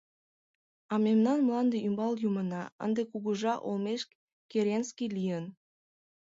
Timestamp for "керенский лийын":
4.51-5.45